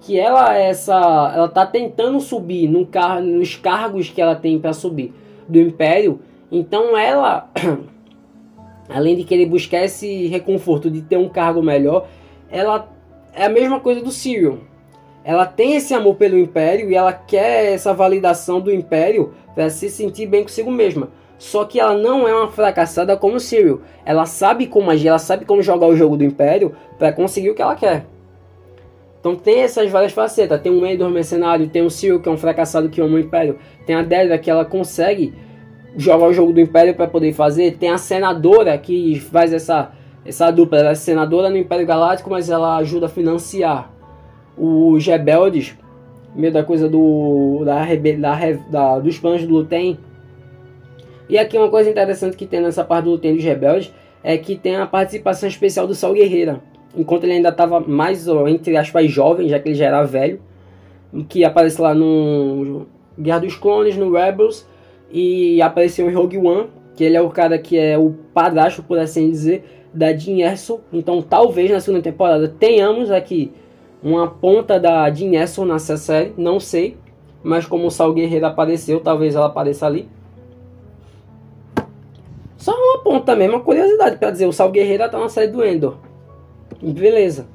[0.00, 0.94] Que ela é essa,
[1.34, 5.12] ela tá tentando subir no car nos cargos que ela tem para subir
[5.48, 6.20] do império.
[6.50, 7.50] Então ela
[8.88, 12.06] além de querer buscar esse reconforto de ter um cargo melhor,
[12.50, 12.88] ela
[13.34, 14.60] é a mesma coisa do Cyril.
[15.24, 19.90] Ela tem esse amor pelo império e ela quer essa validação do império para se
[19.90, 21.08] sentir bem consigo mesma.
[21.38, 23.82] Só que ela não é uma fracassada como Cyril.
[24.04, 27.54] Ela sabe como agir, ela sabe como jogar o jogo do Império para conseguir o
[27.54, 28.06] que ela quer.
[29.26, 30.60] Então tem essas várias facetas.
[30.60, 33.58] Tem um Endor mercenário, tem o Cyril que é um fracassado que ama o Império.
[33.84, 35.34] Tem a Dedra que ela consegue
[35.96, 37.76] jogar o jogo do Império para poder fazer.
[37.76, 39.90] Tem a Senadora que faz essa,
[40.24, 40.78] essa dupla.
[40.78, 43.92] Ela é senadora no Império Galáctico, mas ela ajuda a financiar
[44.56, 45.76] os rebeldes.
[46.32, 49.98] Meio da coisa do, da, da, da, dos planos do Lutem
[51.28, 54.54] e aqui uma coisa interessante que tem nessa parte do Lutem dos Rebeldes é que
[54.54, 56.60] tem a participação especial do Sal Guerreira.
[56.96, 60.40] Enquanto ele ainda estava mais, entre aspas, jovem, já que ele já era velho.
[61.28, 62.86] Que aparece lá no
[63.18, 64.66] Guerra dos Clones, no Rebels.
[65.10, 68.98] E apareceu em Rogue One, que ele é o cara que é o padrasto, por
[68.98, 70.80] assim dizer, da Jean Erso.
[70.92, 73.52] Então talvez na segunda temporada tenhamos aqui
[74.02, 76.96] uma ponta da Jean Erso nessa série, não sei.
[77.42, 80.08] Mas como o Sal Guerreiro apareceu, talvez ela apareça ali.
[82.56, 85.64] Só uma ponta mesmo, uma curiosidade para dizer, o Sal Guerreiro tá na série do
[85.64, 85.98] Endor.
[86.82, 87.46] Beleza.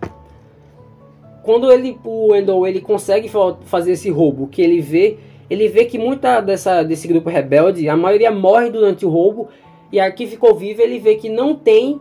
[1.43, 3.29] quando ele, o Wendell ele consegue
[3.65, 5.17] fazer esse roubo, que ele vê,
[5.49, 9.49] ele vê que muita dessa, desse grupo rebelde, a maioria morre durante o roubo,
[9.91, 11.99] e aqui ficou vivo, ele vê que não tem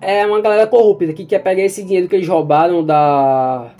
[0.00, 3.70] é uma galera corrupta que quer pegar esse dinheiro que eles roubaram da,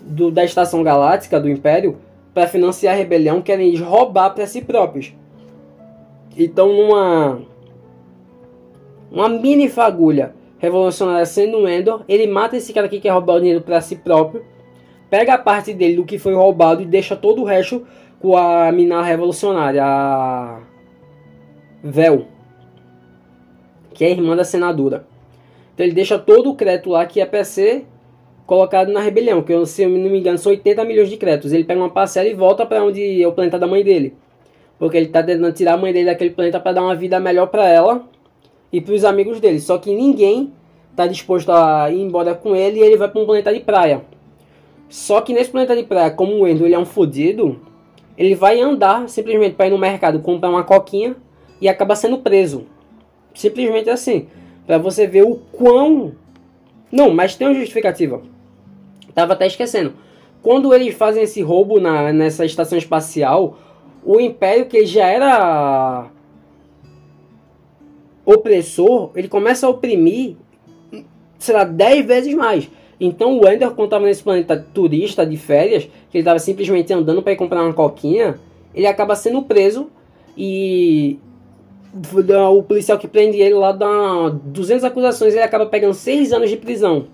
[0.00, 1.96] do, da Estação Galáctica, do Império,
[2.32, 5.12] para financiar a rebelião, querem eles roubar para si próprios.
[6.36, 7.40] Então, numa
[9.12, 13.40] uma mini fagulha revolucionária sendo um Endor, ele mata esse cara que quer roubar o
[13.40, 14.44] dinheiro para si próprio,
[15.10, 17.86] pega a parte dele do que foi roubado e deixa todo o resto
[18.20, 20.60] com a mina revolucionária, a
[21.82, 22.26] Vel,
[23.92, 25.06] que é a irmã da senadora.
[25.74, 27.86] Então ele deixa todo o crédito lá que é ser
[28.46, 31.52] colocado na rebelião, que eu, se eu não me engano são 80 milhões de créditos.
[31.52, 34.14] Ele pega uma parcela e volta para onde é o planeta da mãe dele.
[34.78, 37.46] Porque ele está tentando tirar a mãe dele daquele planeta para dar uma vida melhor
[37.46, 38.06] para ela
[38.74, 39.60] e para os amigos dele.
[39.60, 40.52] Só que ninguém
[40.90, 44.02] está disposto a ir embora com ele e ele vai para um planeta de praia.
[44.88, 47.60] Só que nesse planeta de praia, como o Endo ele é um fodido,
[48.18, 51.14] ele vai andar simplesmente para ir no mercado comprar uma coquinha
[51.60, 52.66] e acaba sendo preso.
[53.32, 54.26] Simplesmente assim.
[54.66, 56.12] Para você ver o quão.
[56.90, 58.22] Não, mas tem uma justificativa.
[59.14, 59.92] Tava até esquecendo.
[60.42, 63.56] Quando eles fazem esse roubo na, nessa estação espacial,
[64.04, 66.10] o Império, que já era
[68.24, 70.36] opressor, ele começa a oprimir,
[71.38, 72.68] sei lá, 10 vezes mais.
[73.00, 77.22] Então o Ender, quando estava nesse planeta turista de férias, que ele estava simplesmente andando
[77.22, 78.38] para ir comprar uma coquinha,
[78.74, 79.90] ele acaba sendo preso
[80.36, 81.18] e
[82.52, 86.56] o policial que prende ele lá dá 200 acusações ele acaba pegando 6 anos de
[86.56, 87.06] prisão.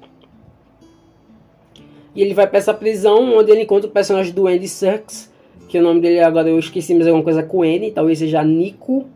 [2.14, 5.30] E ele vai para essa prisão onde ele encontra o personagem do Andy Serkis,
[5.68, 8.42] que o nome dele agora eu esqueci, mas é alguma coisa com N, talvez seja
[8.42, 9.06] Nico,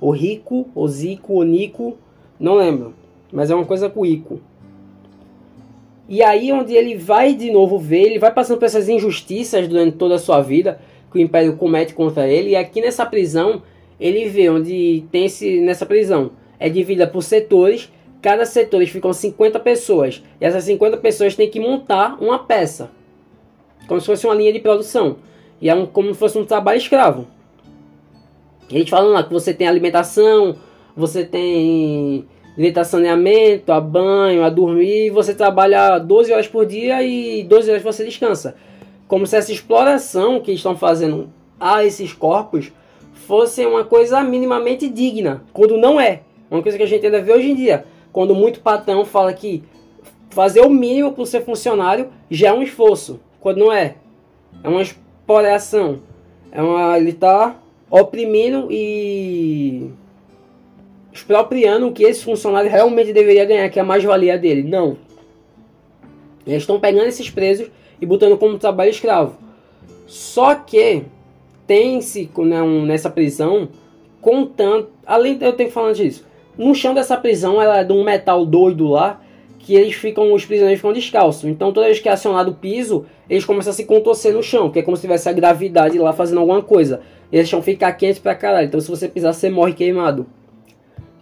[0.00, 1.96] ou Rico, ou Zico, ou Nico,
[2.38, 2.94] não lembro,
[3.32, 4.40] mas é uma coisa com Ico.
[6.08, 9.96] E aí onde ele vai de novo ver, ele vai passando por essas injustiças durante
[9.96, 10.80] toda a sua vida
[11.10, 13.62] que o Império comete contra ele, e aqui nessa prisão
[13.98, 16.30] ele vê onde tem esse, nessa prisão.
[16.58, 20.22] É dividida por setores, cada setor ficam 50 pessoas.
[20.40, 22.90] E essas 50 pessoas têm que montar uma peça.
[23.86, 25.16] Como se fosse uma linha de produção.
[25.60, 27.26] E é um, como se fosse um trabalho escravo.
[28.70, 30.56] Eles falam lá que você tem alimentação,
[30.96, 32.26] você tem
[32.56, 37.70] direito a saneamento, a banho, a dormir, você trabalha 12 horas por dia e 12
[37.70, 38.56] horas você descansa.
[39.06, 42.72] Como se essa exploração que estão fazendo a esses corpos
[43.12, 46.22] fosse uma coisa minimamente digna, quando não é.
[46.50, 47.84] Uma coisa que a gente ainda vê hoje em dia.
[48.12, 49.62] Quando muito patrão fala que
[50.30, 53.96] fazer o mínimo para ser funcionário já é um esforço, quando não é.
[54.62, 56.00] É uma exploração.
[56.50, 57.56] É uma, ele está
[57.90, 59.90] oprimindo e
[61.12, 64.62] expropriando o que esse funcionário realmente deveria ganhar, que é a mais-valia dele.
[64.62, 64.96] Não.
[66.46, 67.68] Eles estão pegando esses presos
[68.00, 69.36] e botando como trabalho escravo.
[70.06, 71.04] Só que
[71.66, 73.68] tem-se né, nessa prisão,
[74.20, 74.88] contando.
[75.04, 76.24] Além de eu ter falando disso,
[76.56, 79.20] no chão dessa prisão ela é de um metal doido lá,
[79.66, 81.44] que eles ficam, os prisioneiros ficam descalços.
[81.44, 84.70] Então toda vez que é acionado o piso, eles começam a se contorcer no chão,
[84.70, 87.00] que é como se tivesse a gravidade lá fazendo alguma coisa.
[87.32, 88.68] E esse chão fica quente pra caralho.
[88.68, 90.26] Então se você pisar, você morre queimado.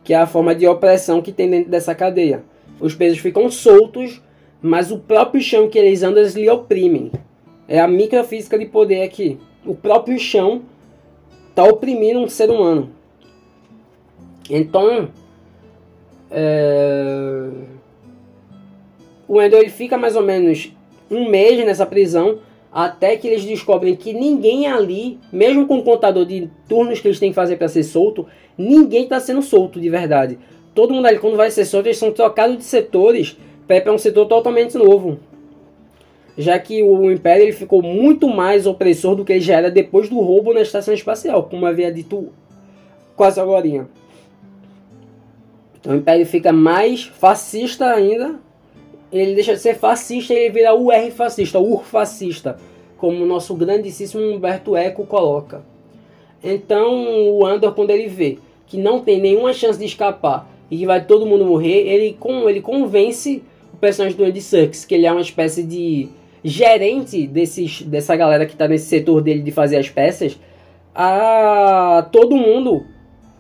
[0.03, 2.45] Que é a forma de opressão que tem dentro dessa cadeia.
[2.79, 4.21] Os presos ficam soltos,
[4.61, 7.11] mas o próprio chão que eles andam, eles lhe oprimem.
[7.67, 10.63] É a microfísica de poder aqui o próprio chão
[11.49, 12.91] está oprimindo um ser humano.
[14.51, 15.09] Então,
[16.31, 17.49] é...
[19.29, 20.73] o Endo ele fica mais ou menos
[21.11, 22.39] um mês nessa prisão
[22.73, 27.21] até que eles descobrem que ninguém ali, mesmo com o contador de turnos que eles
[27.21, 28.27] têm que fazer para ser solto,
[28.59, 30.39] ninguém está sendo solto de verdade.
[30.75, 33.93] Todo mundo ali, quando vai ser solto, eles são trocados de setores para ir para
[33.93, 35.19] um setor totalmente novo
[36.37, 40.09] já que o Império ele ficou muito mais opressor do que ele já era depois
[40.09, 42.33] do roubo na estação espacial, como havia dito
[43.17, 43.89] quase agora.
[45.81, 48.41] Então o Império fica mais fascista ainda.
[49.15, 52.59] Ele deixa de ser fascista e ele vira UR fascista, UR fascista,
[52.99, 55.63] como o nosso grandíssimo Humberto Eco coloca.
[56.43, 60.85] Então o Andor, quando ele vê que não tem nenhuma chance de escapar e que
[60.85, 63.41] vai todo mundo morrer, ele, com, ele convence
[63.73, 66.09] o personagem do Andy Serkis que ele é uma espécie de
[66.43, 70.39] gerente desses, dessa galera que está nesse setor dele de fazer as peças
[70.93, 72.85] a todo mundo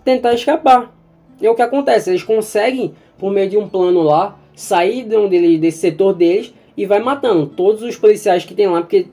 [0.05, 0.95] tentar escapar.
[1.41, 5.17] E é o que acontece, eles conseguem, por meio de um plano lá, sair de
[5.17, 9.07] onde desse setor deles e vai matando todos os policiais que tem lá, porque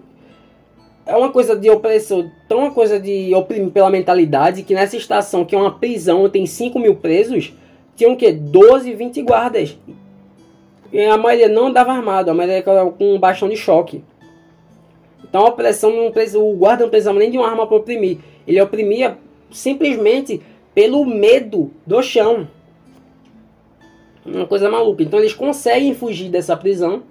[1.06, 5.44] é uma coisa de opressão, tão uma coisa de oprimir pela mentalidade que nessa estação,
[5.44, 7.54] que é uma prisão, tem 5 mil presos,
[7.96, 8.32] tinham o que?
[8.32, 9.78] 12, 20 guardas.
[10.92, 14.04] E a maioria não andava armado, a maioria com um bastão de choque.
[15.24, 18.18] Então a opressão não precisa, o guarda não precisava nem de uma arma para oprimir.
[18.46, 19.18] Ele oprimia
[19.50, 20.42] simplesmente
[20.74, 22.48] pelo medo do chão.
[24.26, 25.04] Uma coisa maluca.
[25.04, 27.04] Então eles conseguem fugir dessa prisão.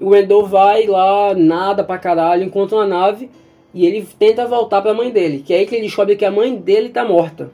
[0.00, 3.30] O Endor vai lá, nada pra caralho, encontra uma nave
[3.72, 5.42] e ele tenta voltar pra mãe dele.
[5.44, 7.50] Que é aí que ele descobre que a mãe dele tá morta.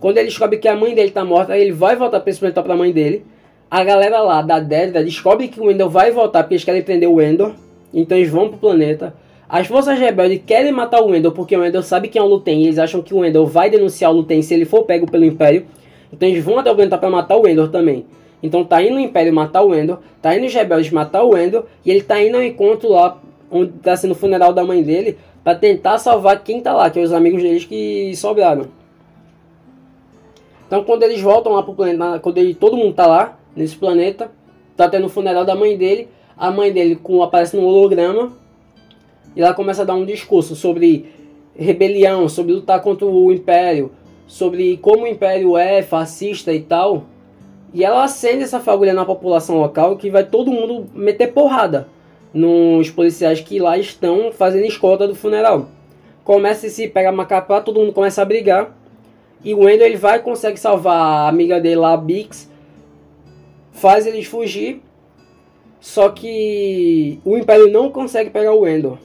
[0.00, 2.76] Quando ele descobre que a mãe dele tá morta, ele vai voltar pra planeta pra
[2.76, 3.24] mãe dele.
[3.70, 7.08] A galera lá da Délida descobre que o Endor vai voltar porque eles querem prender
[7.08, 7.52] o Endor.
[7.94, 9.14] Então eles vão pro planeta.
[9.48, 12.62] As forças rebeldes querem matar o Endor porque o Endor sabe quem é o Luten.
[12.62, 15.24] E eles acham que o Endor vai denunciar o Luten se ele for pego pelo
[15.24, 15.66] Império.
[16.42, 18.06] Vão até o planeta para matar o Endor também.
[18.42, 21.64] Então tá indo o Império matar o Endor, tá indo os rebeldes matar o Endor,
[21.84, 23.18] e ele tá indo ao encontro lá,
[23.50, 26.98] onde tá sendo o funeral da mãe dele, para tentar salvar quem tá lá, que
[26.98, 28.66] é os amigos deles que sobraram.
[30.66, 34.30] Então quando eles voltam lá pro planeta, quando ele, todo mundo tá lá, nesse planeta,
[34.76, 38.32] tá tendo o funeral da mãe dele, a mãe dele com, aparece no holograma,
[39.36, 41.06] e ela começa a dar um discurso sobre
[41.54, 43.92] rebelião, sobre lutar contra o Império,
[44.30, 47.04] sobre como o Império é fascista e tal.
[47.74, 51.88] E ela acende essa fagulha na população local que vai todo mundo meter porrada
[52.32, 55.68] nos policiais que lá estão fazendo escolta do funeral.
[56.22, 58.72] Começa a se pegar macapá, todo mundo começa a brigar.
[59.44, 62.48] E o Wendell ele vai consegue salvar a amiga dele lá, a Bix.
[63.72, 64.80] Faz eles fugir.
[65.80, 68.96] Só que o Império não consegue pegar o Wendell.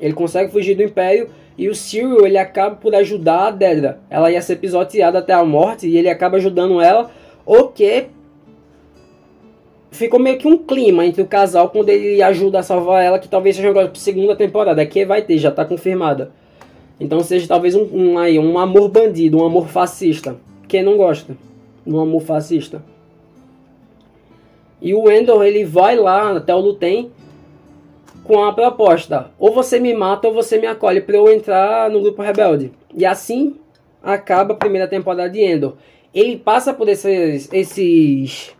[0.00, 4.00] Ele consegue fugir do Império e o Cyril ele acaba por ajudar a Dedra.
[4.10, 7.10] Ela ia ser pisoteada até a morte e ele acaba ajudando ela.
[7.46, 8.06] O que
[9.92, 13.28] ficou meio que um clima entre o casal quando ele ajuda a salvar ela, que
[13.28, 14.82] talvez seja agora segunda temporada.
[14.82, 16.32] Aqui vai ter, já está confirmada.
[16.98, 20.36] Então seja talvez um, um, aí, um amor bandido, um amor fascista.
[20.66, 21.36] Quem não gosta?
[21.86, 22.82] Um amor fascista.
[24.82, 27.10] E o Endor ele vai lá até o Lutem
[28.24, 32.00] com a proposta: ou você me mata ou você me acolhe para eu entrar no
[32.00, 32.72] grupo rebelde.
[32.92, 33.56] E assim
[34.02, 35.74] acaba a primeira temporada de Endor.
[36.12, 38.54] Ele passa por esses, esses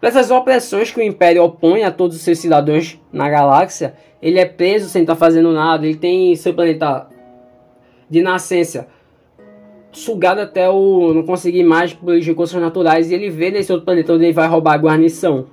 [0.00, 3.94] essas opressões que o Império opõe a todos os seus cidadãos na galáxia.
[4.22, 5.86] Ele é preso sem estar fazendo nada.
[5.86, 7.08] Ele tem seu planeta
[8.08, 8.88] de nascença
[9.90, 13.10] sugado até o não conseguir mais pelos recursos naturais.
[13.10, 15.46] E ele vê nesse outro planeta onde ele vai roubar a guarnição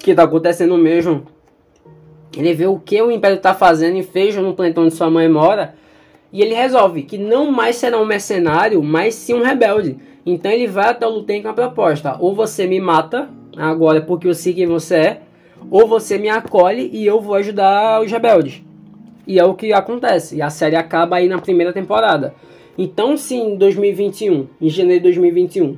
[0.00, 1.24] que está acontecendo mesmo.
[2.36, 5.28] Ele vê o que o Império está fazendo e fez no planeta onde sua mãe
[5.28, 5.74] mora.
[6.32, 9.96] E ele resolve que não mais será um mercenário, mas sim um rebelde.
[10.24, 14.28] Então ele vai até o Luten com a proposta: ou você me mata, agora porque
[14.28, 15.20] eu sei quem você é,
[15.70, 18.62] ou você me acolhe e eu vou ajudar os rebeldes.
[19.26, 20.36] E é o que acontece.
[20.36, 22.34] E a série acaba aí na primeira temporada.
[22.78, 25.76] Então, se em 2021, em janeiro de 2021,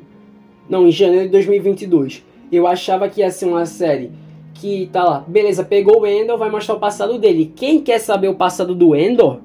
[0.69, 4.13] não, em janeiro de 2022, eu achava que ia ser uma série
[4.55, 7.53] que tá lá, beleza, pegou o Endor, vai mostrar o passado dele.
[7.57, 9.41] Quem quer saber o passado do Endor?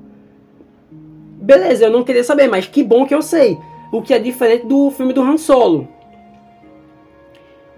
[0.91, 3.57] Beleza, eu não queria saber, mas que bom que eu sei.
[3.91, 5.87] O que é diferente do filme do Han Solo.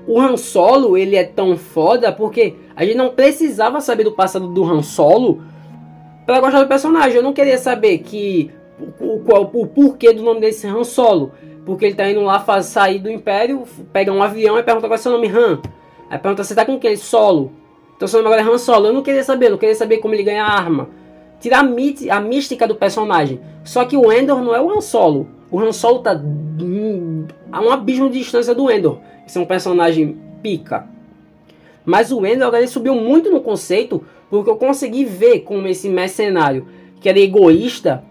[0.07, 4.47] O Han Solo, ele é tão foda porque a gente não precisava saber do passado
[4.47, 5.43] do Han Solo
[6.25, 7.17] para gostar do personagem.
[7.17, 8.49] Eu não queria saber que
[8.99, 11.31] o, o, o porquê do nome desse Han Solo.
[11.69, 14.95] Porque ele tá indo lá faz, sair do Império, pega um avião e pergunta qual
[14.95, 15.61] é seu nome, Han.
[16.09, 16.95] Aí pergunta, você tá com quem?
[16.95, 17.51] Solo.
[17.95, 18.87] Então seu nome agora é Han Solo.
[18.87, 20.89] Eu não queria saber, não queria saber como ele ganha arma.
[21.39, 23.39] Tirar a, a mística do personagem.
[23.63, 25.27] Só que o Endor não é o Han Solo.
[25.51, 26.19] O Han Solo tá
[27.51, 28.97] a um abismo de distância do Endor.
[29.27, 30.87] Esse é um personagem pica.
[31.85, 36.65] Mas o Endor ele subiu muito no conceito porque eu consegui ver como esse mercenário,
[36.99, 38.03] que era egoísta,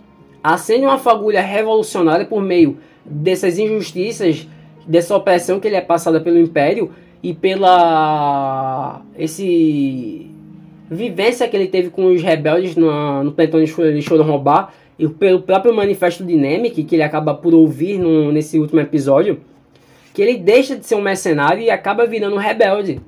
[0.45, 4.47] acende uma fagulha revolucionária por meio dessas injustiças,
[4.87, 6.91] dessa opressão que ele é passada pelo Império
[7.23, 10.31] e pela esse
[10.91, 15.75] vivência que ele teve com os rebeldes no, no plantão de roubar e pelo próprio
[15.75, 19.41] manifesto de Nemec que ele acaba por ouvir no, nesse último episódio,
[20.13, 23.01] que ele deixa de ser um mercenário e acaba virando um rebelde.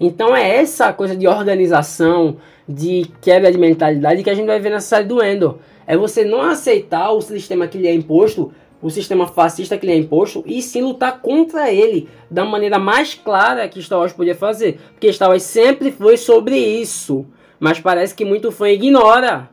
[0.00, 2.36] Então é essa coisa de organização,
[2.68, 5.56] de quebra de mentalidade que a gente vai ver nessa série do Endor.
[5.86, 9.92] É você não aceitar o sistema que lhe é imposto, o sistema fascista que lhe
[9.92, 14.34] é imposto e sim lutar contra ele da maneira mais clara que Star Wars podia
[14.34, 14.78] fazer.
[14.92, 17.26] Porque Star Wars sempre foi sobre isso.
[17.58, 19.50] Mas parece que muito fã ignora.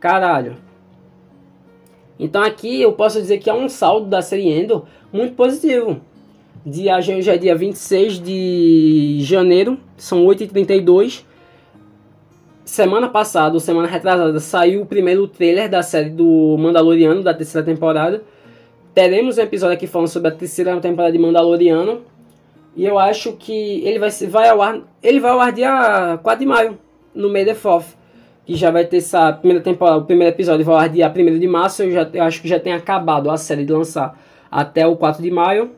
[0.00, 0.56] Caralho.
[2.18, 6.00] Então aqui eu posso dizer que é um saldo da série Endor muito positivo.
[6.66, 11.24] Dia, hoje é dia 26 de janeiro, são 8h32.
[12.64, 17.64] Semana passada, ou semana retrasada, saiu o primeiro trailer da série do Mandaloriano, da terceira
[17.64, 18.22] temporada.
[18.94, 22.00] teremos um episódio aqui falando sobre a terceira temporada de Mandaloriano.
[22.74, 24.80] E eu acho que ele vai, vai ao ar.
[25.02, 26.78] Ele vai ao ar dia 4 de maio,
[27.14, 27.94] no meio da FOF.
[28.46, 31.38] Que já vai ter essa primeira temporada, o primeiro episódio vai ao ar dia 1
[31.38, 31.82] de março.
[31.82, 34.18] Eu, já, eu acho que já tem acabado a série de lançar
[34.50, 35.70] até o 4 de maio.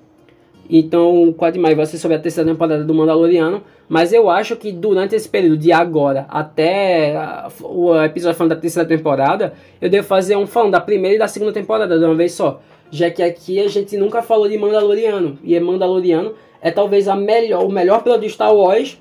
[0.69, 3.63] Então, o 4 de maio vai ser sobre a terceira temporada do Mandaloriano.
[3.89, 7.15] Mas eu acho que durante esse período de agora até
[7.63, 11.29] o episódio falando da terceira temporada, eu devo fazer um falando da primeira e da
[11.29, 12.61] segunda temporada de uma vez só.
[12.91, 15.39] Já que aqui a gente nunca falou de Mandaloriano.
[15.45, 19.01] E Mandaloriano é talvez a melhor, o melhor produto de Star Wars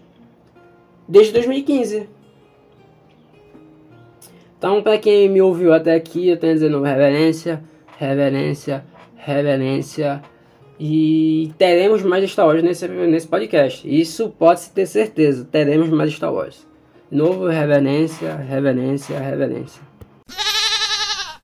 [1.08, 2.10] desde 2015.
[4.58, 7.62] Então, para quem me ouviu até aqui, eu tenho dizendo reverência,
[7.98, 8.84] reverência,
[9.16, 10.22] reverência.
[10.80, 13.88] E teremos mais Star Wars nesse, nesse podcast.
[13.88, 15.48] Isso pode-se ter certeza.
[15.50, 16.68] Teremos mais Star Wars.
[17.10, 19.82] Novo, reverência, reverência, reverência.